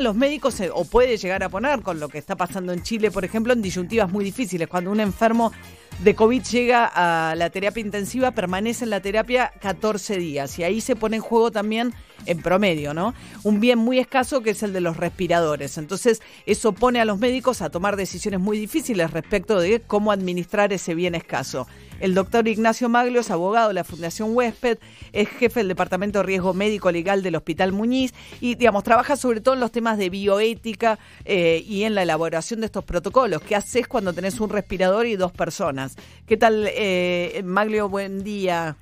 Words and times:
los 0.00 0.14
médicos 0.16 0.54
se- 0.54 0.70
o 0.70 0.84
puede 0.84 1.16
llegar 1.16 1.42
a 1.42 1.48
poner 1.48 1.82
con 1.82 2.00
lo 2.00 2.08
que 2.08 2.18
está 2.18 2.36
pasando 2.36 2.72
en 2.72 2.82
Chile, 2.82 3.10
por 3.10 3.24
ejemplo, 3.24 3.52
en 3.52 3.62
disyuntivas 3.62 4.10
muy 4.10 4.24
difíciles. 4.24 4.66
Cuando 4.68 4.90
un 4.90 5.00
enfermo 5.00 5.52
de 6.00 6.14
COVID 6.14 6.42
llega 6.42 6.86
a 6.92 7.34
la 7.34 7.50
terapia 7.50 7.82
intensiva, 7.82 8.30
permanece 8.30 8.84
en 8.84 8.90
la 8.90 9.00
terapia 9.00 9.52
14 9.60 10.16
días 10.16 10.58
y 10.58 10.64
ahí 10.64 10.80
se 10.80 10.96
pone 10.96 11.16
en 11.16 11.22
juego 11.22 11.50
también, 11.50 11.92
en 12.26 12.42
promedio, 12.42 12.94
¿no? 12.94 13.14
Un 13.42 13.60
bien 13.60 13.78
muy 13.78 13.98
escaso 13.98 14.42
que 14.42 14.50
es 14.50 14.62
el 14.62 14.72
de 14.72 14.80
los 14.80 14.96
respiradores. 14.96 15.78
Entonces, 15.78 16.20
eso 16.46 16.72
pone 16.72 17.00
a 17.00 17.04
los 17.04 17.18
médicos 17.18 17.62
a 17.62 17.70
tomar 17.70 17.96
decisiones 17.96 18.40
muy 18.40 18.58
difíciles 18.58 19.10
respecto 19.10 19.58
de 19.58 19.80
cómo 19.80 20.12
administrar 20.12 20.72
ese 20.72 20.94
bien 20.94 21.14
escaso. 21.14 21.66
El 22.00 22.14
doctor 22.14 22.48
Ignacio 22.48 22.88
Maglio 22.88 23.20
es 23.20 23.30
abogado 23.30 23.68
de 23.68 23.74
la 23.74 23.84
Fundación 23.84 24.34
Huésped, 24.34 24.78
es 25.12 25.28
jefe 25.28 25.60
del 25.60 25.68
Departamento 25.68 26.20
de 26.20 26.22
Riesgo 26.24 26.54
Médico 26.54 26.90
Legal 26.90 27.22
del 27.22 27.36
Hospital 27.36 27.72
Muñiz 27.72 28.14
y, 28.40 28.54
digamos, 28.54 28.84
trabaja 28.84 29.16
sobre 29.16 29.42
todo 29.42 29.54
en 29.54 29.60
los 29.60 29.70
temas 29.70 29.98
de 29.98 30.08
bioética 30.08 30.98
eh, 31.26 31.62
y 31.66 31.84
en 31.84 31.94
la 31.94 32.02
elaboración 32.02 32.60
de 32.60 32.66
estos 32.66 32.84
protocolos. 32.84 33.42
¿Qué 33.42 33.54
haces 33.54 33.86
cuando 33.86 34.14
tenés 34.14 34.40
un 34.40 34.48
respirador 34.48 35.06
y 35.06 35.16
dos 35.16 35.32
personas? 35.32 35.96
¿Qué 36.26 36.38
tal, 36.38 36.66
eh, 36.68 37.42
Maglio? 37.44 37.90
Buen 37.90 38.24
día. 38.24 38.76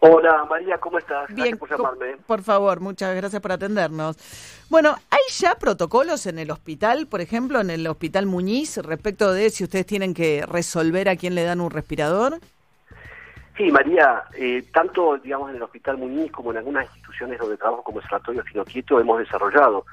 Hola 0.00 0.44
María, 0.48 0.78
¿cómo 0.78 0.98
estás? 0.98 1.28
Bien, 1.28 1.56
Gracias 1.56 1.58
por 1.58 1.70
llamarme. 1.70 2.16
por 2.26 2.42
favor, 2.42 2.80
muchas 2.80 3.14
gracias 3.14 3.40
por 3.40 3.52
atendernos. 3.52 4.16
Bueno, 4.68 4.96
¿hay 5.10 5.20
ya 5.30 5.54
protocolos 5.56 6.26
en 6.26 6.38
el 6.38 6.50
hospital, 6.50 7.06
por 7.06 7.20
ejemplo, 7.20 7.60
en 7.60 7.70
el 7.70 7.86
Hospital 7.86 8.26
Muñiz, 8.26 8.76
respecto 8.78 9.32
de 9.32 9.50
si 9.50 9.64
ustedes 9.64 9.86
tienen 9.86 10.14
que 10.14 10.44
resolver 10.46 11.08
a 11.08 11.16
quién 11.16 11.34
le 11.34 11.44
dan 11.44 11.60
un 11.60 11.70
respirador? 11.70 12.38
Sí, 13.56 13.70
María, 13.70 14.22
eh, 14.36 14.64
tanto 14.72 15.18
digamos 15.18 15.50
en 15.50 15.56
el 15.56 15.62
Hospital 15.62 15.98
Muñiz 15.98 16.32
como 16.32 16.50
en 16.52 16.58
algunas 16.58 16.84
instituciones 16.86 17.38
donde 17.38 17.56
trabajo 17.58 17.82
como 17.82 18.00
el 18.00 18.06
Sanatorio 18.06 18.42
Finoquieto 18.44 18.98
hemos 19.00 19.18
desarrollado 19.18 19.84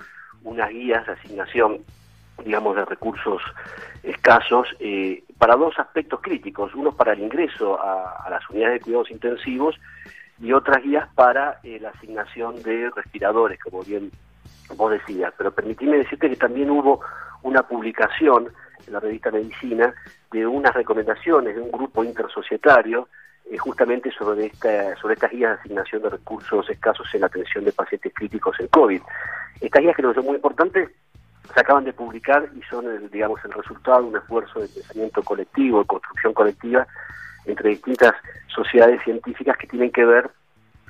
unas 0.43 0.69
guías 0.69 1.05
de 1.05 1.11
asignación, 1.13 1.79
digamos, 2.43 2.75
de 2.75 2.85
recursos 2.85 3.41
escasos 4.03 4.67
eh, 4.79 5.23
para 5.37 5.55
dos 5.55 5.77
aspectos 5.79 6.21
críticos. 6.21 6.73
Uno 6.75 6.91
para 6.91 7.13
el 7.13 7.19
ingreso 7.19 7.79
a, 7.81 8.27
las 8.29 8.47
unidades 8.49 8.79
de 8.79 8.81
cuidados 8.81 9.11
intensivos 9.11 9.75
y 10.39 10.51
otras 10.53 10.83
guías 10.83 11.07
para 11.15 11.59
eh, 11.63 11.79
la 11.81 11.89
asignación 11.89 12.61
de 12.63 12.89
respiradores, 12.95 13.59
como 13.59 13.83
bien 13.83 14.11
vos 14.75 14.91
decías. 14.91 15.33
Pero 15.37 15.51
permitime 15.51 15.97
decirte 15.97 16.29
que 16.29 16.35
también 16.35 16.69
hubo 16.69 17.01
una 17.43 17.63
publicación 17.63 18.49
en 18.85 18.93
la 18.93 18.99
revista 18.99 19.31
Medicina 19.31 19.93
de 20.31 20.45
unas 20.45 20.73
recomendaciones 20.73 21.55
de 21.55 21.61
un 21.61 21.71
grupo 21.71 22.03
intersocietario 22.03 23.07
eh, 23.49 23.57
justamente 23.57 24.11
sobre 24.11 24.47
esta, 24.47 24.95
sobre 24.97 25.13
estas 25.13 25.31
guías 25.31 25.51
de 25.51 25.59
asignación 25.59 26.01
de 26.01 26.09
recursos 26.09 26.69
escasos 26.69 27.07
en 27.13 27.21
la 27.21 27.27
atención 27.27 27.63
de 27.63 27.71
pacientes 27.71 28.13
críticos 28.13 28.59
en 28.59 28.67
COVID. 28.67 29.01
Estas 29.61 29.81
guías 29.81 29.95
que 29.95 30.01
nos 30.01 30.15
son 30.15 30.25
muy 30.25 30.35
importantes 30.35 30.89
se 31.53 31.59
acaban 31.59 31.83
de 31.83 31.93
publicar 31.93 32.49
y 32.55 32.61
son, 32.63 32.85
el, 32.85 33.09
digamos, 33.09 33.43
el 33.45 33.51
resultado 33.51 34.01
de 34.01 34.07
un 34.09 34.17
esfuerzo 34.17 34.59
de 34.59 34.67
pensamiento 34.67 35.21
colectivo, 35.23 35.79
de 35.79 35.85
construcción 35.85 36.33
colectiva 36.33 36.87
entre 37.45 37.69
distintas 37.69 38.13
sociedades 38.47 39.01
científicas 39.03 39.57
que 39.57 39.67
tienen 39.67 39.91
que 39.91 40.05
ver 40.05 40.29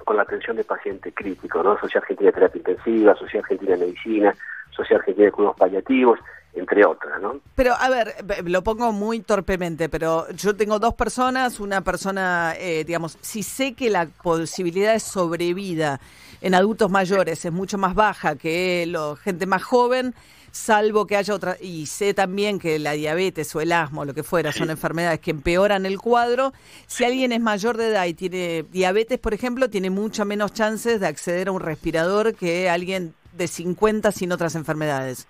con 0.05 0.15
la 0.15 0.23
atención 0.23 0.55
de 0.55 0.63
paciente 0.63 1.11
crítico, 1.11 1.61
¿no? 1.61 1.77
Sociedad 1.79 2.03
Argentina 2.03 2.27
de 2.27 2.33
Terapia 2.33 2.59
Intensiva, 2.59 3.15
Sociedad 3.15 3.43
Argentina 3.43 3.75
de 3.75 3.85
Medicina, 3.85 4.35
Sociedad 4.71 5.01
Argentina 5.01 5.25
de 5.25 5.31
Cuidados 5.31 5.57
Paliativos, 5.57 6.19
entre 6.53 6.85
otras, 6.85 7.21
¿no? 7.21 7.39
Pero, 7.55 7.73
a 7.73 7.89
ver, 7.89 8.15
lo 8.45 8.63
pongo 8.63 8.91
muy 8.91 9.19
torpemente, 9.19 9.89
pero 9.89 10.29
yo 10.31 10.55
tengo 10.55 10.79
dos 10.79 10.93
personas, 10.93 11.59
una 11.59 11.81
persona, 11.81 12.53
eh, 12.57 12.83
digamos, 12.85 13.17
si 13.21 13.43
sé 13.43 13.73
que 13.73 13.89
la 13.89 14.07
posibilidad 14.23 14.93
de 14.93 14.99
sobrevida 14.99 15.99
en 16.41 16.55
adultos 16.55 16.89
mayores 16.89 17.43
es 17.45 17.51
mucho 17.51 17.77
más 17.77 17.93
baja 17.93 18.35
que 18.35 18.85
la 18.87 19.15
gente 19.17 19.45
más 19.45 19.63
joven, 19.63 20.13
salvo 20.51 21.05
que 21.07 21.15
haya 21.15 21.33
otra, 21.33 21.57
y 21.59 21.85
sé 21.85 22.13
también 22.13 22.59
que 22.59 22.79
la 22.79 22.93
diabetes 22.93 23.55
o 23.55 23.61
el 23.61 23.71
asma 23.71 24.01
o 24.01 24.05
lo 24.05 24.13
que 24.13 24.23
fuera 24.23 24.51
son 24.51 24.69
enfermedades 24.71 25.19
que 25.19 25.31
empeoran 25.31 25.85
el 25.85 25.99
cuadro, 25.99 26.53
si 26.85 27.03
alguien 27.03 27.31
es 27.31 27.41
mayor 27.41 27.77
de 27.77 27.89
edad 27.89 28.05
y 28.05 28.13
tiene 28.13 28.63
diabetes, 28.71 29.19
por 29.19 29.33
ejemplo, 29.33 29.69
tiene 29.69 29.89
mucho 29.89 30.25
menos 30.25 30.53
chances 30.53 30.99
de 30.99 31.07
acceder 31.07 31.47
a 31.47 31.51
un 31.51 31.61
respirador 31.61 32.35
que 32.35 32.69
alguien 32.69 33.13
de 33.33 33.47
50 33.47 34.11
sin 34.11 34.31
otras 34.31 34.55
enfermedades. 34.55 35.27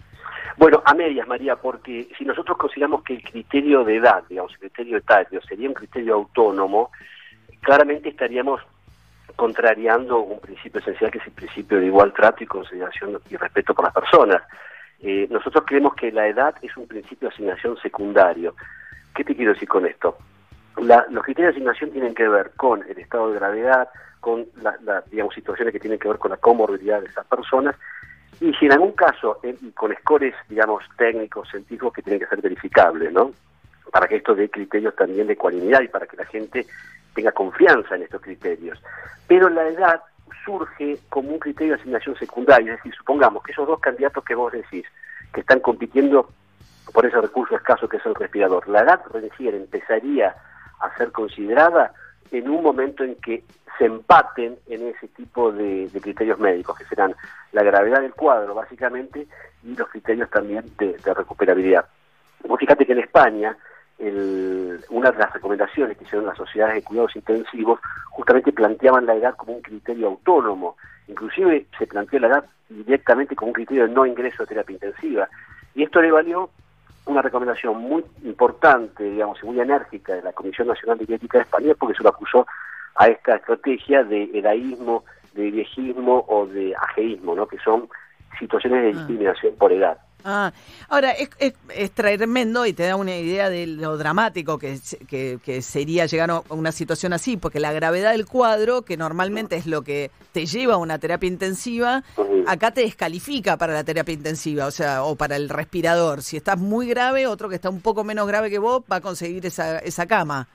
Bueno, 0.58 0.82
a 0.86 0.94
medias, 0.96 1.28
María, 1.28 1.56
porque 1.56 2.10
si 2.18 2.26
nosotros 2.26 2.58
consideramos 2.58 3.04
que 3.04 3.14
el 3.14 3.24
criterio 3.24 3.84
de 3.84 3.98
edad, 3.98 4.24
digamos, 4.28 4.52
el 4.54 4.60
criterio 4.60 4.98
etario, 4.98 5.40
sería 5.42 5.68
un 5.68 5.76
criterio 5.76 6.16
autónomo, 6.16 6.90
claramente 7.62 8.10
estaríamos 8.10 8.62
contrariando 9.36 10.20
un 10.20 10.40
principio 10.40 10.82
esencial 10.82 11.12
que 11.12 11.20
es 11.20 11.28
el 11.28 11.34
principio 11.34 11.80
de 11.80 11.86
igual 11.86 12.12
trato 12.12 12.44
y 12.44 12.48
consideración 12.48 13.20
y 13.30 13.38
respeto 13.38 13.76
por 13.76 13.86
las 13.86 13.94
personas. 13.94 14.42
Eh, 15.02 15.28
nosotros 15.30 15.64
creemos 15.68 15.94
que 15.96 16.12
la 16.12 16.28
edad 16.28 16.56
es 16.62 16.76
un 16.76 16.88
principio 16.88 17.30
de 17.30 17.34
asignación 17.36 17.78
secundario. 17.78 18.56
¿Qué 19.16 19.24
te 19.24 19.36
quiero 19.36 19.54
decir 19.54 19.68
con 19.68 19.86
esto? 19.86 20.18
La- 20.78 21.06
los 21.10 21.24
criterios 21.24 21.54
de 21.54 21.58
asignación 21.58 21.92
tienen 21.92 22.14
que 22.16 22.28
ver 22.28 22.52
con 22.56 22.84
el 22.88 22.98
estado 22.98 23.32
de 23.32 23.40
gravedad, 23.40 23.90
con 24.20 24.46
la, 24.62 24.76
la, 24.84 25.04
digamos, 25.12 25.34
situaciones 25.36 25.72
que 25.72 25.80
tienen 25.80 26.00
que 26.00 26.08
ver 26.08 26.18
con 26.18 26.32
la 26.32 26.38
comorbilidad 26.38 27.02
de 27.02 27.08
esas 27.08 27.26
personas, 27.28 27.76
y 28.40 28.54
si 28.54 28.66
en 28.66 28.74
algún 28.74 28.92
caso, 28.92 29.40
eh, 29.44 29.56
con 29.74 29.94
scores, 29.96 30.36
digamos, 30.50 30.84
técnicos, 30.98 31.50
científicos 31.50 31.94
que 31.94 32.02
tienen 32.04 32.20
que 32.20 32.28
ser 32.28 32.42
verificables, 32.42 33.12
¿no? 33.12 33.32
Para 33.92 34.08
que 34.08 34.18
esto 34.18 34.36
dé 34.36 34.50
criterios 34.50 34.96
también 34.96 35.28
de 35.28 35.36
cualidad 35.38 35.82
y 35.82 35.88
para 35.88 36.06
que 36.06 36.18
la 36.18 36.26
gente 36.26 36.66
tenga 37.16 37.32
confianza 37.32 37.96
en 37.96 38.04
estos 38.04 38.22
criterios. 38.22 38.80
Pero 39.28 39.50
la 39.50 39.68
edad 39.68 40.02
surge 40.44 41.00
como 41.10 41.30
un 41.30 41.40
criterio 41.40 41.74
de 41.74 41.80
asignación 41.80 42.16
secundaria, 42.18 42.74
es 42.74 42.80
decir, 42.80 42.94
supongamos 42.96 43.44
que 43.44 43.52
esos 43.52 43.68
dos 43.68 43.80
candidatos 43.80 44.24
que 44.24 44.36
vos 44.36 44.52
decís, 44.52 44.86
que 45.34 45.42
están 45.42 45.60
compitiendo 45.60 46.30
por 46.94 47.06
ese 47.06 47.20
recurso 47.20 47.56
escaso 47.56 47.88
que 47.88 47.98
es 47.98 48.06
el 48.06 48.16
respirador, 48.16 48.68
la 48.68 48.82
edad 48.82 49.02
recién 49.12 49.56
empezaría 49.56 50.36
a 50.80 50.98
ser 50.98 51.12
considerada 51.12 51.94
en 52.32 52.50
un 52.50 52.64
momento 52.64 53.04
en 53.04 53.16
que 53.16 53.44
se 53.78 53.86
empaten 53.86 54.58
en 54.68 54.88
ese 54.88 55.08
tipo 55.10 55.52
de, 55.52 55.88
de 55.90 56.02
criterios 56.02 56.40
médicos, 56.40 56.78
que 56.78 56.86
serán 56.86 57.16
la 57.52 57.64
gravedad 57.64 58.02
del 58.02 58.14
cuadro, 58.14 58.56
básicamente, 58.56 59.28
y 59.64 59.76
los 59.76 59.88
criterios 59.90 60.30
también 60.30 60.66
de, 60.78 60.98
de 60.98 61.14
recuperabilidad. 61.14 61.86
Vos 62.48 62.60
fíjate 62.60 62.86
que 62.86 62.94
en 62.94 63.00
España, 63.00 63.58
el- 64.00 64.80
una 64.90 65.12
de 65.12 65.18
las 65.20 65.34
recomendaciones 65.34 65.98
que 65.98 66.04
hicieron 66.04 66.26
las 66.28 66.38
sociedades 66.38 66.76
de 66.76 66.84
cuidados 66.84 67.16
intensivos 67.16 67.80
justamente 68.12 68.52
planteaban 68.52 69.06
la 69.06 69.16
edad 69.16 69.36
como 69.36 69.54
un 69.54 69.62
criterio 69.62 70.08
autónomo. 70.08 70.78
Inclusive 71.08 71.68
se 71.78 71.88
planteó 71.88 72.20
la 72.20 72.28
edad 72.28 72.46
directamente 72.70 73.36
como 73.36 73.50
un 73.50 73.54
criterio 73.54 73.88
de 73.88 73.94
no 73.94 74.06
ingreso 74.06 74.44
a 74.44 74.46
terapia 74.46 74.74
intensiva. 74.74 75.28
Y 75.74 75.84
esto 75.84 76.02
le 76.02 76.12
valió 76.12 76.50
una 77.06 77.22
recomendación 77.22 77.78
muy 77.78 78.04
importante, 78.24 79.04
digamos, 79.04 79.40
y 79.42 79.46
muy 79.46 79.60
enérgica 79.60 80.14
de 80.14 80.22
la 80.22 80.34
Comisión 80.34 80.68
Nacional 80.68 80.98
de 80.98 81.06
Bioética 81.06 81.38
de 81.38 81.44
España, 81.44 81.74
porque 81.80 81.96
se 81.96 82.04
lo 82.04 82.10
acusó 82.10 82.46
a 82.96 83.08
esta 83.08 83.36
estrategia 83.36 84.04
de 84.04 84.24
edadismo, 84.34 85.06
de 85.34 85.52
viejismo 85.52 86.26
o 86.28 86.46
de 86.48 86.76
ajeísmo, 86.76 87.36
¿no? 87.36 87.48
que 87.48 87.58
son 87.60 87.88
situaciones 88.40 88.82
de 88.84 88.90
Ah. 88.90 88.92
discriminación 88.94 89.56
por 89.56 89.72
edad. 89.72 89.98
Ah, 90.26 90.52
ahora 90.90 91.12
es, 91.12 91.30
es, 91.40 91.54
es 91.74 91.92
tremendo 91.92 92.66
y 92.66 92.74
te 92.74 92.84
da 92.84 92.96
una 92.98 93.16
idea 93.16 93.50
de 93.50 93.66
lo 93.66 93.98
dramático 93.98 94.58
que, 94.60 94.78
que, 95.08 95.40
que 95.44 95.62
sería 95.62 96.06
llegar 96.06 96.32
a 96.32 96.42
una 96.50 96.72
situación 96.74 97.14
así, 97.14 97.38
porque 97.38 97.60
la 97.60 97.72
gravedad 97.72 98.12
del 98.12 98.26
cuadro, 98.26 98.82
que 98.82 98.98
normalmente 98.98 99.56
es 99.56 99.68
lo 99.68 99.84
que 99.84 100.12
te 100.34 100.46
lleva 100.46 100.74
a 100.74 100.78
una 100.78 101.00
terapia 101.00 101.28
intensiva, 101.28 102.04
acá 102.46 102.72
te 102.72 102.82
descalifica 102.82 103.58
para 103.58 103.74
la 103.74 103.84
terapia 103.86 104.14
intensiva, 104.14 104.66
o 104.66 104.72
sea, 104.72 105.04
o 105.04 105.16
para 105.16 105.36
el 105.38 105.48
respirador. 105.50 106.22
Si 106.22 106.36
estás 106.36 106.58
muy 106.58 106.88
grave, 106.90 107.26
otro 107.28 107.48
que 107.48 107.56
está 107.56 107.70
un 107.70 107.82
poco 107.82 108.04
menos 108.04 108.28
grave 108.28 108.50
que 108.50 108.60
vos 108.60 108.84
va 108.92 108.98
a 108.98 109.02
conseguir 109.02 109.46
esa, 109.46 109.80
esa 109.80 110.08
cama. 110.08 110.48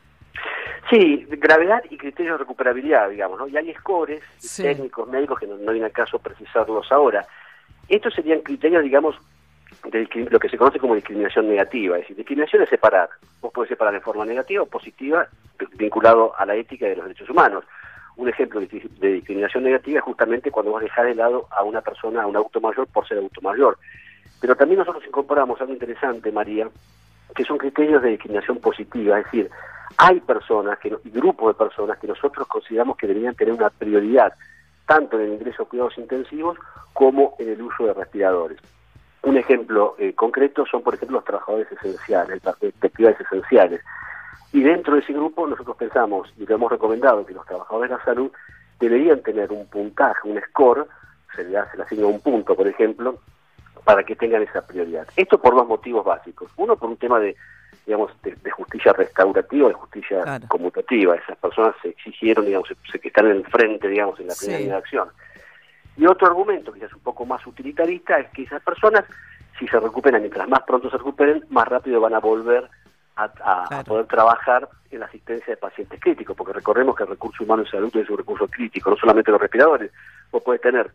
Sí, 0.91 1.25
gravedad 1.31 1.83
y 1.89 1.97
criterios 1.97 2.35
de 2.35 2.39
recuperabilidad, 2.39 3.09
digamos, 3.09 3.39
¿no? 3.39 3.49
Y 3.49 3.57
hay 3.57 3.73
scores 3.75 4.23
Sí. 4.39 4.65
técnicos, 4.65 5.09
médicos, 5.09 5.39
que 5.41 5.47
no, 5.47 5.57
no 5.57 5.73
viene 5.73 5.87
al 5.87 5.93
caso 5.93 6.19
precisarlos 6.19 6.91
ahora. 6.93 7.25
Estos 7.89 8.13
serían 8.13 8.41
criterios, 8.41 8.83
digamos, 8.83 9.17
de 9.85 10.09
lo 10.31 10.39
que 10.39 10.49
se 10.49 10.59
conoce 10.59 10.79
como 10.79 10.95
discriminación 10.95 11.49
negativa. 11.49 11.97
Es 11.97 12.03
decir, 12.03 12.17
discriminación 12.17 12.63
es 12.63 12.69
separar. 12.69 13.09
Vos 13.41 13.53
podés 13.53 13.69
separar 13.69 13.93
de 13.95 14.01
forma 14.01 14.25
negativa 14.25 14.63
o 14.63 14.67
positiva, 14.67 15.27
vinculado 15.75 16.33
a 16.39 16.47
la 16.47 16.55
ética 16.55 16.87
de 16.87 16.97
los 16.97 17.05
derechos 17.07 17.31
humanos. 17.31 17.65
Un 18.17 18.29
ejemplo 18.29 18.61
de, 18.61 18.69
dis- 18.69 18.89
de 18.99 19.13
discriminación 19.13 19.65
negativa 19.65 19.99
es 19.99 20.05
justamente 20.05 20.51
cuando 20.51 20.73
vos 20.73 20.83
dejás 20.83 21.07
de 21.07 21.15
lado 21.15 21.47
a 21.51 21.63
una 21.63 21.81
persona, 21.81 22.23
a 22.23 22.27
un 22.27 22.37
auto 22.37 22.61
mayor, 22.61 22.87
por 22.87 23.07
ser 23.09 23.19
auto 23.19 23.41
mayor. 23.41 23.79
Pero 24.41 24.55
también 24.55 24.79
nosotros 24.81 25.05
incorporamos 25.07 25.61
algo 25.61 25.73
interesante, 25.73 26.31
María, 26.31 26.69
que 27.35 27.45
son 27.45 27.59
criterios 27.59 28.03
de 28.03 28.11
discriminación 28.11 28.59
positiva, 28.59 29.19
es 29.19 29.25
decir, 29.25 29.51
hay 29.97 30.21
personas 30.21 30.79
que 30.79 30.89
y 31.05 31.11
grupos 31.11 31.49
de 31.55 31.65
personas 31.65 31.99
que 31.99 32.07
nosotros 32.07 32.47
consideramos 32.49 32.97
que 32.97 33.07
deberían 33.07 33.35
tener 33.35 33.55
una 33.55 33.71
prioridad 33.71 34.33
tanto 34.87 35.19
en 35.19 35.27
el 35.27 35.33
ingreso 35.35 35.63
a 35.63 35.69
cuidados 35.69 35.97
intensivos 35.97 36.59
como 36.93 37.35
en 37.39 37.49
el 37.51 37.63
uso 37.63 37.87
de 37.87 37.95
respiradores. 37.95 38.59
Un 39.23 39.37
ejemplo 39.37 39.95
eh, 39.99 40.15
concreto 40.15 40.65
son, 40.67 40.83
por 40.83 40.95
ejemplo, 40.95 41.19
los 41.19 41.25
trabajadores 41.25 41.71
esenciales, 41.71 42.45
las 42.45 42.55
actividades 42.55 43.21
esenciales. 43.21 43.81
Y 44.53 44.63
dentro 44.63 44.95
de 44.95 45.01
ese 45.01 45.13
grupo 45.13 45.47
nosotros 45.47 45.77
pensamos 45.77 46.33
y 46.37 46.45
lo 46.45 46.55
hemos 46.55 46.71
recomendado 46.71 47.25
que 47.25 47.33
los 47.33 47.47
trabajadores 47.47 47.91
de 47.91 47.97
la 47.97 48.05
salud 48.05 48.31
deberían 48.79 49.23
tener 49.23 49.53
un 49.53 49.67
puntaje, 49.67 50.29
un 50.29 50.41
score 50.51 50.87
se 51.35 51.45
le, 51.45 51.51
se 51.71 51.77
le 51.77 51.83
asigna 51.85 52.07
un 52.07 52.21
punto, 52.21 52.55
por 52.55 52.67
ejemplo, 52.67 53.19
para 53.85 54.05
que 54.05 54.17
tengan 54.17 54.43
esa 54.43 54.67
prioridad. 54.67 55.07
Esto 55.17 55.41
por 55.41 55.55
dos 55.55 55.67
motivos 55.67 56.05
básicos. 56.05 56.51
Uno, 56.57 56.77
por 56.77 56.91
un 56.91 56.97
tema 56.97 57.19
de 57.19 57.37
digamos, 57.87 58.13
de, 58.23 58.51
justicia 58.51 58.93
restaurativa, 58.93 59.69
de 59.69 59.75
justicia 59.75 60.41
conmutativa. 60.49 61.17
Esas 61.17 61.37
personas 61.39 61.75
se 61.83 61.89
exigieron, 61.89 62.47
digamos, 62.47 62.69
se, 62.91 62.99
que 62.99 63.09
están 63.09 63.27
en 63.27 63.39
el 63.39 63.47
frente, 63.47 63.89
digamos, 63.89 64.19
en 64.21 64.29
la 64.29 64.35
primera 64.35 64.59
línea 64.59 64.75
de 64.75 64.81
acción. 64.81 65.09
Y 65.97 66.07
otro 66.07 66.27
argumento, 66.27 66.73
que 66.73 66.85
es 66.85 66.93
un 66.93 67.01
poco 67.01 67.27
más 67.27 67.47
utilitarista, 67.47 68.19
es 68.19 68.31
que 68.31 68.43
esas 68.43 68.63
personas, 68.63 69.05
si 69.59 69.69
se 69.69 69.79
recuperan, 69.79 70.23
mientras 70.23 70.49
más 70.49 70.63
pronto 70.63 70.91
se 70.91 70.97
recuperen, 70.97 71.45
más 71.51 71.69
rápido 71.69 72.01
van 72.01 72.15
a 72.15 72.19
volver 72.19 72.69
a, 73.17 73.83
poder 73.85 74.07
trabajar 74.07 74.69
en 74.91 75.01
la 75.01 75.07
asistencia 75.07 75.55
de 75.55 75.57
pacientes 75.59 76.01
críticos, 76.01 76.37
porque 76.37 76.55
recordemos 76.55 76.97
que 76.97 77.03
el 77.03 77.11
recurso 77.11 77.45
humano 77.45 77.63
en 77.63 77.71
salud 77.71 77.95
es 77.97 78.09
un 78.09 78.19
recurso 78.19 78.49
crítico, 78.49 78.91
no 78.91 78.97
solamente 78.97 79.31
los 79.31 79.41
respiradores. 79.41 79.91
Vos 80.31 80.43
podés 80.43 80.63
tener 80.63 80.91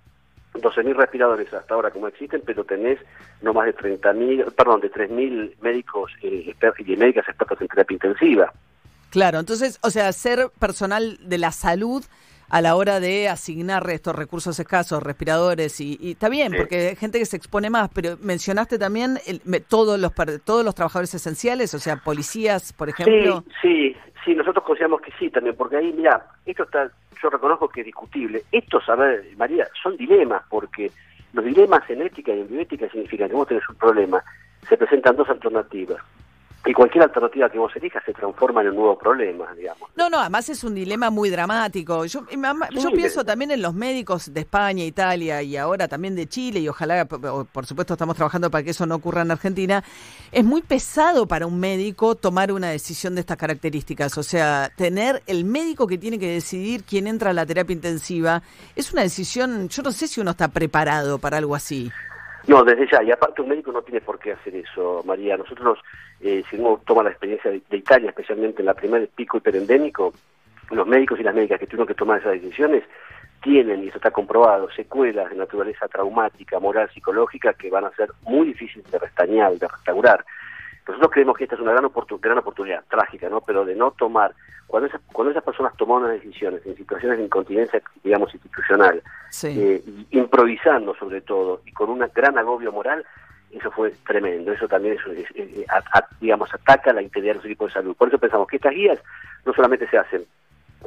12.000 0.53 0.95
respiradores 0.95 1.53
hasta 1.53 1.73
ahora 1.73 1.91
como 1.91 2.07
existen, 2.07 2.41
pero 2.45 2.63
tenés 2.63 2.99
no 3.41 3.53
más 3.53 3.65
de 3.65 3.75
30.000, 3.75 4.53
perdón, 4.53 4.81
de 4.81 4.91
3.000 4.91 5.55
médicos 5.61 6.11
eh, 6.23 6.55
y 6.79 6.95
médicas 6.95 7.27
expertos 7.27 7.61
en 7.61 7.67
terapia 7.67 7.95
intensiva. 7.95 8.53
Claro, 9.09 9.39
entonces, 9.39 9.79
o 9.83 9.89
sea, 9.89 10.11
ser 10.11 10.49
personal 10.59 11.17
de 11.21 11.37
la 11.37 11.51
salud 11.51 12.03
a 12.49 12.61
la 12.61 12.75
hora 12.75 12.99
de 12.99 13.27
asignar 13.27 13.89
estos 13.89 14.15
recursos 14.15 14.59
escasos, 14.59 15.03
respiradores, 15.03 15.79
y, 15.81 15.97
está 16.11 16.29
bien, 16.29 16.53
porque 16.55 16.89
hay 16.89 16.95
gente 16.95 17.19
que 17.19 17.25
se 17.25 17.37
expone 17.37 17.69
más, 17.69 17.89
pero 17.93 18.17
mencionaste 18.21 18.79
también 18.79 19.19
todos 19.67 19.99
los 19.99 20.13
todos 20.43 20.63
los 20.63 20.75
trabajadores 20.75 21.13
esenciales, 21.13 21.73
o 21.73 21.79
sea, 21.79 21.97
policías, 21.97 22.73
por 22.73 22.89
ejemplo. 22.89 23.43
Sí, 23.61 23.93
sí, 23.93 23.95
sí, 24.23 24.35
nosotros 24.35 24.63
consideramos 24.63 25.01
que 25.01 25.11
sí 25.19 25.29
también, 25.29 25.55
porque 25.55 25.77
ahí, 25.77 25.93
mira, 25.93 26.25
esto 26.45 26.63
está, 26.63 26.89
yo 27.21 27.29
reconozco 27.29 27.67
que 27.69 27.81
es 27.81 27.85
discutible. 27.85 28.43
Estos, 28.51 28.87
a 28.89 28.95
ver, 28.95 29.25
María, 29.37 29.67
son 29.81 29.97
dilemas, 29.97 30.43
porque 30.49 30.91
los 31.33 31.43
dilemas 31.43 31.87
en 31.89 32.01
ética 32.01 32.33
y 32.33 32.41
en 32.41 32.47
bioética 32.47 32.89
significan 32.89 33.29
que 33.29 33.35
vos 33.35 33.47
tenés 33.47 33.67
un 33.69 33.75
problema, 33.75 34.23
se 34.67 34.77
presentan 34.77 35.15
dos 35.15 35.29
alternativas 35.29 36.01
y 36.67 36.73
cualquier 36.73 37.05
alternativa 37.05 37.49
que 37.49 37.57
vos 37.57 37.73
elijas 37.75 38.03
se 38.05 38.13
transforma 38.13 38.61
en 38.61 38.69
un 38.69 38.75
nuevo 38.75 38.97
problema, 38.97 39.53
digamos. 39.55 39.89
No, 39.95 40.09
no, 40.09 40.19
además 40.19 40.49
es 40.49 40.63
un 40.65 40.75
dilema 40.75 41.09
muy 41.09 41.29
dramático. 41.29 42.03
Yo, 42.05 42.25
yo 42.71 42.91
pienso 42.91 43.23
también 43.23 43.51
en 43.51 43.61
los 43.61 43.73
médicos 43.73 44.33
de 44.33 44.41
España, 44.41 44.83
Italia 44.83 45.41
y 45.41 45.55
ahora 45.55 45.87
también 45.87 46.15
de 46.15 46.27
Chile 46.27 46.59
y 46.59 46.67
ojalá, 46.67 47.05
por 47.05 47.65
supuesto, 47.65 47.93
estamos 47.93 48.17
trabajando 48.17 48.51
para 48.51 48.63
que 48.63 48.71
eso 48.71 48.85
no 48.85 48.95
ocurra 48.95 49.21
en 49.21 49.31
Argentina. 49.31 49.81
Es 50.31 50.43
muy 50.43 50.61
pesado 50.61 51.25
para 51.25 51.47
un 51.47 51.57
médico 51.57 52.15
tomar 52.15 52.51
una 52.51 52.69
decisión 52.69 53.15
de 53.15 53.21
estas 53.21 53.37
características. 53.37 54.17
O 54.17 54.23
sea, 54.23 54.69
tener 54.75 55.23
el 55.25 55.45
médico 55.45 55.87
que 55.87 55.97
tiene 55.97 56.19
que 56.19 56.29
decidir 56.29 56.83
quién 56.83 57.07
entra 57.07 57.29
a 57.29 57.33
la 57.33 57.45
terapia 57.45 57.73
intensiva 57.73 58.43
es 58.75 58.91
una 58.91 59.03
decisión, 59.03 59.69
yo 59.69 59.83
no 59.83 59.91
sé 59.93 60.07
si 60.07 60.19
uno 60.19 60.31
está 60.31 60.49
preparado 60.49 61.17
para 61.17 61.37
algo 61.37 61.55
así. 61.55 61.89
No, 62.47 62.63
desde 62.63 62.87
ya, 62.89 63.03
y 63.03 63.11
aparte 63.11 63.41
un 63.41 63.49
médico 63.49 63.73
no 63.73 63.81
tiene 63.81 63.99
por 63.99 64.19
qué 64.19 64.31
hacer 64.31 64.55
eso, 64.55 65.03
María. 65.05 65.35
Nosotros, 65.35 65.79
eh, 66.21 66.43
si 66.49 66.55
uno 66.55 66.81
toma 66.85 67.03
la 67.03 67.09
experiencia 67.09 67.51
de, 67.51 67.61
Italia, 67.77 68.09
especialmente 68.09 68.61
en 68.61 68.67
la 68.67 68.73
primera 68.73 69.05
pico 69.13 69.37
hiperendémico, 69.37 70.13
los 70.71 70.87
médicos 70.87 71.19
y 71.19 71.23
las 71.23 71.35
médicas 71.35 71.59
que 71.59 71.67
tuvieron 71.67 71.87
que 71.87 71.93
tomar 71.93 72.19
esas 72.19 72.41
decisiones 72.41 72.83
tienen, 73.43 73.83
y 73.83 73.89
eso 73.89 73.97
está 73.97 74.11
comprobado, 74.11 74.69
secuelas 74.71 75.29
de 75.29 75.35
naturaleza 75.35 75.89
traumática, 75.89 76.59
moral, 76.59 76.89
psicológica, 76.93 77.53
que 77.53 77.69
van 77.69 77.83
a 77.83 77.91
ser 77.91 78.09
muy 78.23 78.47
difíciles 78.47 78.89
de 78.89 78.97
restañar, 78.97 79.53
de 79.57 79.67
restaurar. 79.67 80.25
Nosotros 80.87 81.11
creemos 81.11 81.37
que 81.37 81.43
esta 81.43 81.55
es 81.55 81.61
una 81.61 81.73
gran, 81.73 81.89
gran 82.21 82.37
oportunidad, 82.37 82.83
trágica, 82.89 83.29
¿no? 83.29 83.41
Pero 83.41 83.65
de 83.65 83.75
no 83.75 83.91
tomar, 83.91 84.33
cuando, 84.67 84.87
esas, 84.87 85.01
cuando 85.11 85.31
esas 85.31 85.43
personas 85.43 85.75
toman 85.75 86.03
unas 86.03 86.13
decisiones 86.13 86.65
en 86.65 86.75
situaciones 86.75 87.17
de 87.17 87.25
incontinencia, 87.25 87.81
digamos, 88.03 88.33
institucional, 88.33 89.01
eh, 89.43 89.83
improvisando 90.11 90.95
sobre 90.95 91.21
todo, 91.21 91.61
y 91.65 91.71
con 91.71 91.89
un 91.89 92.05
gran 92.13 92.37
agobio 92.37 92.71
moral, 92.71 93.05
eso 93.51 93.71
fue 93.71 93.91
tremendo. 94.05 94.51
Eso 94.51 94.67
también, 94.67 94.95
es, 94.95 95.33
digamos, 96.19 96.53
ataca 96.53 96.93
la 96.93 97.01
integridad 97.01 97.33
de 97.33 97.37
los 97.37 97.45
equipos 97.45 97.67
de 97.69 97.73
salud. 97.73 97.95
Por 97.95 98.07
eso 98.07 98.17
pensamos 98.17 98.47
que 98.47 98.57
estas 98.57 98.73
guías 98.73 98.99
no 99.45 99.53
solamente 99.53 99.87
se 99.89 99.97
hacen 99.97 100.25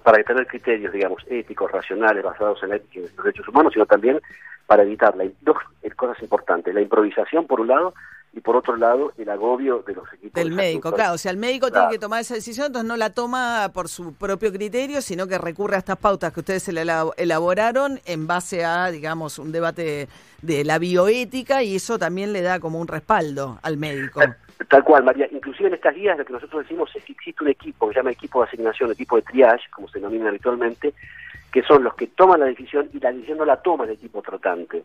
para 0.02 0.23
tener 0.23 0.47
criterios, 0.47 0.93
digamos, 0.93 1.25
éticos, 1.29 1.70
racionales, 1.70 2.23
basados 2.23 2.62
en 2.62 2.70
la 2.70 2.76
ética 2.76 3.00
y 3.00 3.02
los 3.02 3.25
derechos 3.25 3.49
humanos, 3.49 3.73
sino 3.73 3.87
también 3.87 4.20
para 4.67 4.82
evitar 4.82 5.17
la, 5.17 5.25
dos 5.41 5.56
cosas 5.97 6.23
importantes, 6.23 6.73
la 6.73 6.81
improvisación 6.81 7.47
por 7.47 7.61
un 7.61 7.69
lado 7.69 7.94
y 8.32 8.41
por 8.41 8.56
otro 8.56 8.77
lado 8.77 9.12
el 9.19 9.29
agobio 9.29 9.82
de 9.87 9.94
los 9.94 10.12
equipos. 10.12 10.35
Del 10.35 10.53
médico, 10.53 10.93
claro, 10.93 11.15
o 11.15 11.19
sea, 11.19 11.32
el 11.32 11.37
médico 11.37 11.71
tiene 11.71 11.88
que 11.91 11.99
tomar 11.99 12.21
esa 12.21 12.35
decisión, 12.35 12.69
entonces 12.69 12.88
no 12.88 12.97
la 12.97 13.11
toma 13.11 13.71
por 13.75 13.88
su 13.88 14.15
propio 14.15 14.53
criterio, 14.53 15.03
sino 15.03 15.27
que 15.27 15.38
recurre 15.38 15.77
a 15.77 15.79
estas 15.79 15.97
pautas 15.97 16.32
que 16.32 16.41
ustedes 16.41 16.62
se 16.62 16.73
le 16.73 16.82
elaboraron 17.17 18.00
en 18.05 18.27
base 18.27 18.65
a, 18.65 18.91
digamos, 18.91 19.38
un 19.38 19.53
debate 19.53 20.09
de 20.43 20.65
la 20.65 20.79
bioética 20.79 21.62
y 21.62 21.77
eso 21.77 21.99
también 21.99 22.32
le 22.32 22.43
da 22.43 22.61
como 22.61 22.81
un 22.81 22.88
respaldo 22.88 23.59
al 23.62 23.77
médico. 23.77 24.21
Tal, 24.69 24.85
cual, 24.85 25.03
María. 25.05 25.26
Inclusive 25.31 25.69
en 25.69 25.75
estas 25.75 25.94
guías 25.94 26.19
lo 26.19 26.25
que 26.25 26.33
nosotros 26.33 26.62
decimos 26.62 26.91
es 26.94 27.03
que 27.05 27.12
existe 27.12 27.43
un 27.43 27.50
equipo 27.50 27.88
que 27.88 27.94
se 27.94 28.00
llama 28.00 28.11
equipo 28.11 28.41
de 28.41 28.49
asignación, 28.49 28.93
equipo 28.93 29.17
de 29.17 29.23
triage, 29.23 29.71
como 29.71 29.88
se 29.88 29.99
denomina 29.99 30.29
habitualmente, 30.29 30.94
que 31.50 31.62
son 31.62 31.83
los 31.83 31.94
que 31.94 32.09
toman 32.09 32.41
la 32.41 32.47
decisión 32.47 32.88
y 32.93 33.00
la 33.00 33.11
decisión 33.11 33.38
no 33.38 33.44
la 33.44 33.56
toma 33.56 33.85
el 33.85 33.91
equipo 33.91 34.23
tratante. 34.23 34.85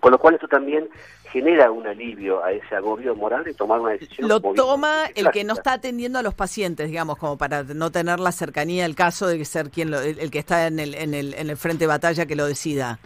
Con 0.00 0.12
lo 0.12 0.18
cual 0.18 0.34
esto 0.34 0.48
también 0.48 0.88
genera 1.30 1.70
un 1.70 1.86
alivio 1.86 2.44
a 2.44 2.52
ese 2.52 2.74
agobio 2.76 3.14
moral 3.14 3.44
de 3.44 3.54
tomar 3.54 3.80
una 3.80 3.92
decisión. 3.92 4.28
Lo 4.28 4.40
toma 4.40 5.06
el 5.14 5.30
que 5.30 5.44
no 5.44 5.54
está 5.54 5.74
atendiendo 5.74 6.18
a 6.18 6.22
los 6.22 6.34
pacientes, 6.34 6.88
digamos, 6.88 7.18
como 7.18 7.36
para 7.36 7.62
no 7.62 7.90
tener 7.90 8.20
la 8.20 8.32
cercanía 8.32 8.84
del 8.84 8.94
caso 8.94 9.26
de 9.26 9.44
ser 9.44 9.70
quien 9.70 9.92
el, 9.94 10.30
que 10.30 10.38
está 10.38 10.66
en 10.66 10.78
el, 10.78 10.94
en, 10.94 11.14
el, 11.14 11.34
en 11.34 11.50
el 11.50 11.56
frente 11.56 11.80
de 11.80 11.88
batalla 11.88 12.26
que 12.26 12.36
lo 12.36 12.46
decida. 12.46 12.98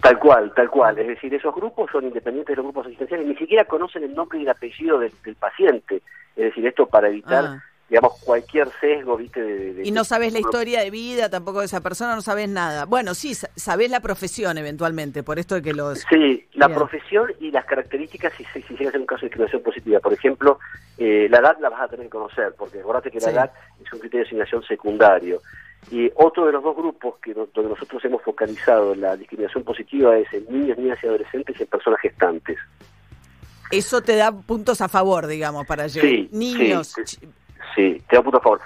Tal 0.00 0.18
cual, 0.18 0.52
tal 0.54 0.70
cual. 0.70 0.98
Es 0.98 1.08
decir, 1.08 1.34
esos 1.34 1.54
grupos 1.54 1.90
son 1.90 2.04
independientes 2.04 2.52
de 2.52 2.56
los 2.56 2.66
grupos 2.66 2.86
asistenciales, 2.86 3.26
ni 3.26 3.36
siquiera 3.36 3.64
conocen 3.64 4.04
el 4.04 4.14
nombre 4.14 4.38
y 4.38 4.42
el 4.42 4.48
apellido 4.48 4.98
del, 4.98 5.12
paciente. 5.38 6.02
Es 6.36 6.44
decir, 6.44 6.66
esto 6.66 6.86
para 6.86 7.08
evitar 7.08 7.44
ah 7.44 7.67
digamos, 7.88 8.12
cualquier 8.22 8.68
sesgo, 8.80 9.16
¿viste? 9.16 9.42
De, 9.42 9.82
y 9.82 9.90
no 9.92 10.04
sabes 10.04 10.32
la 10.32 10.40
historia 10.40 10.80
de 10.80 10.90
vida 10.90 11.30
tampoco 11.30 11.60
de 11.60 11.66
esa 11.66 11.80
persona, 11.80 12.14
no 12.14 12.20
sabes 12.20 12.48
nada. 12.48 12.84
Bueno, 12.84 13.14
sí, 13.14 13.34
sabes 13.34 13.90
la 13.90 14.00
profesión 14.00 14.58
eventualmente, 14.58 15.22
por 15.22 15.38
esto 15.38 15.54
de 15.54 15.62
que 15.62 15.72
los... 15.72 16.04
Sí, 16.10 16.46
la 16.52 16.68
profesión 16.68 17.32
y 17.40 17.50
las 17.50 17.64
características 17.64 18.34
si, 18.36 18.44
si, 18.44 18.62
si 18.62 18.84
un 18.84 19.06
caso 19.06 19.22
de 19.22 19.28
discriminación 19.28 19.62
positiva. 19.62 20.00
Por 20.00 20.12
ejemplo, 20.12 20.58
eh, 20.98 21.28
la 21.30 21.38
edad 21.38 21.56
la 21.60 21.70
vas 21.70 21.82
a 21.82 21.88
tener 21.88 22.06
que 22.06 22.10
conocer, 22.10 22.54
porque 22.58 22.80
acordate 22.80 23.10
que 23.10 23.20
la 23.20 23.30
edad 23.30 23.52
es 23.82 23.90
un 23.92 24.00
criterio 24.00 24.24
de 24.24 24.28
asignación 24.28 24.62
secundario. 24.64 25.40
Y 25.90 26.10
otro 26.16 26.44
de 26.44 26.52
los 26.52 26.62
dos 26.62 26.76
grupos 26.76 27.14
que 27.22 27.32
donde 27.32 27.62
nosotros 27.62 28.04
hemos 28.04 28.20
focalizado 28.22 28.94
la 28.94 29.16
discriminación 29.16 29.64
positiva 29.64 30.18
es 30.18 30.30
en 30.34 30.44
niños, 30.50 30.76
niñas 30.76 30.98
y 31.02 31.06
adolescentes 31.06 31.56
y 31.58 31.62
en 31.62 31.68
personas 31.68 32.00
gestantes. 32.00 32.58
Eso 33.70 34.02
te 34.02 34.16
da 34.16 34.32
puntos 34.32 34.80
a 34.82 34.88
favor, 34.88 35.26
digamos, 35.26 35.66
para 35.66 35.86
llegar. 35.86 36.10
Sí, 36.10 36.28
niños, 36.32 36.94
Sí, 37.04 37.18
te 37.78 38.16
da 38.16 38.22
punto 38.22 38.38
a 38.38 38.42
favor. 38.42 38.60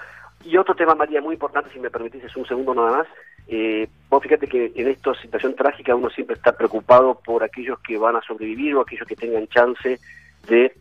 Y 0.45 0.57
otro 0.57 0.75
tema, 0.75 0.95
María, 0.95 1.21
muy 1.21 1.35
importante, 1.35 1.69
si 1.71 1.79
me 1.79 1.89
permitís 1.89 2.35
un 2.35 2.45
segundo 2.45 2.73
nada 2.73 2.97
más. 2.97 3.07
Eh, 3.47 3.87
vos 4.09 4.23
fíjate 4.23 4.47
que 4.47 4.71
en 4.75 4.87
esta 4.87 5.13
situación 5.15 5.55
trágica 5.55 5.95
uno 5.95 6.09
siempre 6.09 6.35
está 6.35 6.55
preocupado 6.55 7.15
por 7.15 7.43
aquellos 7.43 7.79
que 7.79 7.97
van 7.97 8.15
a 8.15 8.21
sobrevivir 8.21 8.75
o 8.75 8.81
aquellos 8.81 9.07
que 9.07 9.15
tengan 9.15 9.47
chance 9.47 9.99
de 10.47 10.73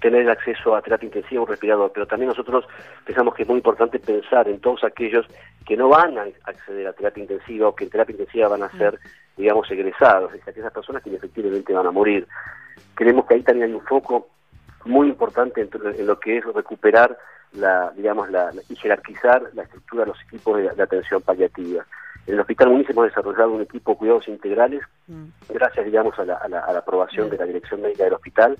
tener 0.00 0.28
acceso 0.30 0.74
a 0.74 0.82
terapia 0.82 1.06
intensiva 1.06 1.42
o 1.42 1.46
respirador, 1.46 1.92
pero 1.92 2.06
también 2.06 2.28
nosotros 2.28 2.64
pensamos 3.04 3.34
que 3.34 3.42
es 3.42 3.48
muy 3.48 3.58
importante 3.58 3.98
pensar 3.98 4.48
en 4.48 4.60
todos 4.60 4.82
aquellos 4.84 5.26
que 5.66 5.76
no 5.76 5.88
van 5.88 6.16
a 6.16 6.24
acceder 6.44 6.86
a 6.86 6.92
terapia 6.92 7.22
intensiva 7.22 7.68
o 7.68 7.74
que 7.74 7.84
en 7.84 7.90
terapia 7.90 8.12
intensiva 8.12 8.48
van 8.48 8.62
a 8.62 8.68
mm. 8.68 8.78
ser, 8.78 8.98
digamos, 9.36 9.70
egresados, 9.70 10.32
es 10.32 10.46
aquellas 10.46 10.72
personas 10.72 11.02
que 11.02 11.14
efectivamente 11.14 11.72
van 11.72 11.86
a 11.86 11.90
morir. 11.90 12.26
Creemos 12.94 13.26
que 13.26 13.34
ahí 13.34 13.42
también 13.42 13.68
hay 13.68 13.74
un 13.74 13.84
foco 13.84 14.28
muy 14.86 15.08
importante 15.08 15.60
en 15.60 16.06
lo 16.06 16.18
que 16.18 16.38
es 16.38 16.44
recuperar 16.44 17.18
la, 17.52 17.92
digamos, 17.96 18.30
la, 18.30 18.52
y 18.68 18.76
jerarquizar 18.76 19.50
la 19.54 19.62
estructura 19.62 20.04
de 20.04 20.10
los 20.10 20.22
equipos 20.22 20.58
de, 20.58 20.82
atención 20.82 21.22
paliativa. 21.22 21.84
En 22.26 22.34
el 22.34 22.40
Hospital 22.40 22.70
Muniz 22.70 22.88
hemos 22.90 23.06
desarrollado 23.06 23.50
un 23.50 23.62
equipo 23.62 23.92
de 23.92 23.98
cuidados 23.98 24.28
integrales, 24.28 24.82
mm. 25.08 25.24
gracias, 25.48 25.84
digamos, 25.84 26.18
a 26.18 26.24
la, 26.24 26.34
a 26.36 26.48
la, 26.48 26.78
aprobación 26.78 27.30
de 27.30 27.38
la 27.38 27.44
Dirección 27.44 27.82
Médica 27.82 28.04
del 28.04 28.14
Hospital. 28.14 28.56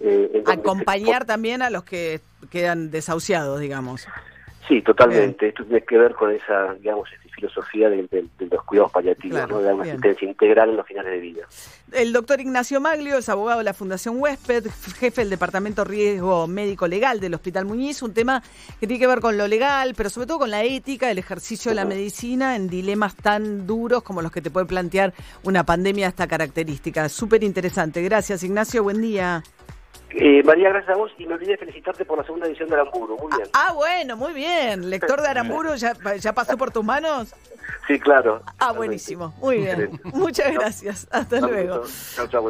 Eh, 0.00 0.42
Acompañar 0.46 1.26
también 1.26 1.60
a 1.60 1.68
los 1.68 1.84
que 1.84 2.20
quedan 2.50 2.90
desahuciados, 2.90 3.60
digamos. 3.60 4.06
Sí, 4.70 4.82
totalmente. 4.82 5.48
Esto 5.48 5.64
tiene 5.64 5.82
que 5.82 5.98
ver 5.98 6.14
con 6.14 6.30
esa, 6.30 6.74
digamos, 6.74 7.08
filosofía 7.34 7.90
de, 7.90 8.06
los 8.38 8.64
cuidados 8.64 8.92
paliativos, 8.92 9.48
¿no? 9.48 9.60
de 9.60 9.72
una 9.72 9.82
asistencia 9.82 10.28
integral 10.28 10.70
en 10.70 10.76
los 10.76 10.86
finales 10.86 11.10
de 11.10 11.18
vida. 11.18 11.42
El 11.92 12.12
doctor 12.12 12.40
Ignacio 12.40 12.80
Maglio 12.80 13.18
es 13.18 13.28
abogado 13.28 13.58
de 13.58 13.64
la 13.64 13.74
Fundación 13.74 14.20
Huésped, 14.20 14.66
jefe 15.00 15.22
del 15.22 15.30
Departamento 15.30 15.82
Riesgo 15.82 16.46
Médico 16.46 16.86
Legal 16.86 17.18
del 17.18 17.34
Hospital 17.34 17.64
Muñiz, 17.64 18.00
un 18.02 18.14
tema 18.14 18.44
que 18.78 18.86
tiene 18.86 19.00
que 19.00 19.08
ver 19.08 19.18
con 19.18 19.36
lo 19.36 19.48
legal, 19.48 19.94
pero 19.96 20.08
sobre 20.08 20.28
todo 20.28 20.38
con 20.38 20.50
la 20.52 20.62
ética, 20.62 21.10
el 21.10 21.18
ejercicio 21.18 21.72
de 21.72 21.74
la 21.74 21.84
medicina 21.84 22.54
en 22.54 22.68
dilemas 22.68 23.16
tan 23.16 23.66
duros 23.66 24.04
como 24.04 24.22
los 24.22 24.30
que 24.30 24.40
te 24.40 24.52
puede 24.52 24.66
plantear 24.66 25.12
una 25.42 25.64
pandemia 25.64 26.06
de 26.06 26.10
esta 26.10 26.28
característica. 26.28 27.08
Súper 27.08 27.42
interesante. 27.42 28.02
Gracias, 28.02 28.44
Ignacio. 28.44 28.84
Buen 28.84 29.00
día. 29.02 29.42
Eh, 30.12 30.42
María, 30.44 30.70
gracias 30.70 30.94
a 30.94 30.98
vos 30.98 31.12
y 31.18 31.26
me 31.26 31.34
olvidé 31.34 31.52
de 31.52 31.58
felicitarte 31.58 32.04
por 32.04 32.18
la 32.18 32.24
segunda 32.24 32.46
edición 32.46 32.68
de 32.68 32.74
Aramburu. 32.74 33.16
Muy 33.18 33.32
bien. 33.36 33.48
Ah, 33.52 33.72
bueno, 33.74 34.16
muy 34.16 34.32
bien. 34.32 34.90
Lector 34.90 35.20
de 35.20 35.28
Aramburu, 35.30 35.74
¿ya, 35.76 35.94
ya 36.18 36.32
pasó 36.32 36.56
por 36.56 36.70
tus 36.70 36.84
manos? 36.84 37.32
Sí, 37.86 37.98
claro. 37.98 38.42
Ah, 38.58 38.72
buenísimo. 38.72 39.34
Muy 39.40 39.58
bien. 39.58 40.00
Muchas 40.14 40.52
gracias. 40.52 41.08
Hasta 41.10 41.40
luego. 41.40 41.82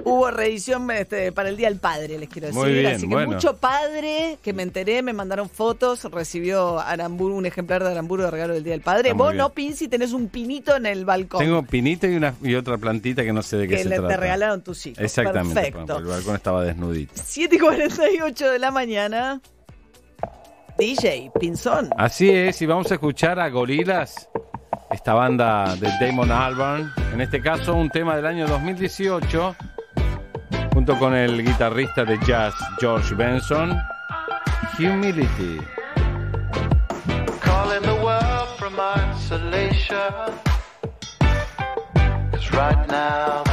Hubo 0.04 0.30
reedición 0.30 0.90
este, 0.90 1.32
para 1.32 1.48
el 1.48 1.56
Día 1.56 1.68
del 1.68 1.78
Padre, 1.78 2.18
les 2.18 2.28
quiero 2.28 2.48
decir. 2.48 2.62
Muy 2.62 2.72
bien, 2.72 2.94
Así 2.94 3.08
que 3.08 3.14
bueno. 3.14 3.32
mucho 3.32 3.56
padre 3.56 4.38
que 4.42 4.52
me 4.52 4.62
enteré, 4.62 5.02
me 5.02 5.12
mandaron 5.12 5.48
fotos, 5.48 6.04
recibió 6.10 6.78
Aramburu, 6.80 7.36
un 7.36 7.46
ejemplar 7.46 7.82
de 7.82 7.90
Aramburu 7.90 8.24
de 8.24 8.30
regalo 8.30 8.54
del 8.54 8.64
Día 8.64 8.72
del 8.72 8.82
Padre. 8.82 9.12
Vos 9.14 9.30
bien. 9.30 9.38
no, 9.38 9.50
Pinci, 9.50 9.88
tenés 9.88 10.12
un 10.12 10.28
pinito 10.28 10.76
en 10.76 10.86
el 10.86 11.04
balcón. 11.04 11.40
Tengo 11.40 11.62
pinito 11.62 12.06
y, 12.06 12.16
una, 12.16 12.34
y 12.42 12.54
otra 12.54 12.76
plantita 12.76 13.22
que 13.22 13.32
no 13.32 13.42
sé 13.42 13.56
de 13.56 13.68
qué 13.68 13.76
que 13.76 13.82
se 13.84 13.88
le, 13.88 13.96
trata. 13.96 14.08
te 14.08 14.16
regalaron 14.18 14.62
tus 14.62 14.86
hijos. 14.86 15.02
Exactamente, 15.02 15.54
Perfecto. 15.54 15.98
el 15.98 16.04
balcón 16.04 16.36
estaba 16.36 16.64
desnudito. 16.64 17.14
7 17.50 17.56
y 17.56 17.58
48 17.58 18.50
de 18.52 18.58
la 18.60 18.70
mañana. 18.70 19.40
DJ, 20.78 21.32
Pinzón. 21.40 21.90
Así 21.98 22.30
es, 22.30 22.62
y 22.62 22.66
vamos 22.66 22.92
a 22.92 22.94
escuchar 22.94 23.40
a 23.40 23.48
Gorilas, 23.48 24.28
esta 24.88 25.14
banda 25.14 25.74
de 25.74 25.90
Damon 26.00 26.30
Albarn. 26.30 26.92
En 27.12 27.20
este 27.20 27.42
caso, 27.42 27.74
un 27.74 27.90
tema 27.90 28.14
del 28.14 28.26
año 28.26 28.46
2018, 28.46 29.56
junto 30.72 30.96
con 31.00 31.12
el 31.14 31.44
guitarrista 31.44 32.04
de 32.04 32.20
jazz 32.24 32.54
George 32.78 33.14
Benson, 33.16 33.76
Humility. 34.78 35.58
calling 37.40 37.82
the 37.82 38.00
world 38.04 38.48
from 38.58 38.78
isolation. 38.78 40.12
Cause 42.30 42.52
right 42.52 42.88
now 42.88 43.49